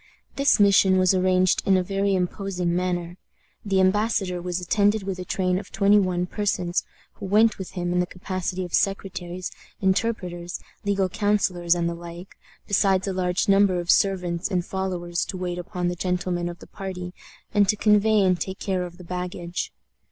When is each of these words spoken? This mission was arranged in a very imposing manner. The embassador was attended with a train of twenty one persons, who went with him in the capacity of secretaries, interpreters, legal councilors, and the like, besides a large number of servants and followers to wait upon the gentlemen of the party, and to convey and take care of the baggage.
This 0.35 0.59
mission 0.59 0.97
was 0.97 1.13
arranged 1.13 1.61
in 1.63 1.77
a 1.77 1.83
very 1.83 2.15
imposing 2.15 2.75
manner. 2.75 3.17
The 3.63 3.79
embassador 3.79 4.41
was 4.41 4.59
attended 4.59 5.03
with 5.03 5.19
a 5.19 5.23
train 5.25 5.59
of 5.59 5.71
twenty 5.71 5.99
one 5.99 6.25
persons, 6.25 6.83
who 7.19 7.27
went 7.27 7.59
with 7.59 7.73
him 7.73 7.93
in 7.93 7.99
the 7.99 8.07
capacity 8.07 8.65
of 8.65 8.73
secretaries, 8.73 9.51
interpreters, 9.79 10.59
legal 10.83 11.07
councilors, 11.07 11.75
and 11.75 11.87
the 11.87 11.93
like, 11.93 12.35
besides 12.67 13.07
a 13.07 13.13
large 13.13 13.47
number 13.47 13.79
of 13.79 13.91
servants 13.91 14.49
and 14.49 14.65
followers 14.65 15.23
to 15.25 15.37
wait 15.37 15.59
upon 15.59 15.87
the 15.87 15.95
gentlemen 15.95 16.49
of 16.49 16.57
the 16.57 16.65
party, 16.67 17.13
and 17.53 17.69
to 17.69 17.75
convey 17.75 18.21
and 18.21 18.41
take 18.41 18.57
care 18.57 18.87
of 18.87 18.97
the 18.97 19.03
baggage. 19.03 19.71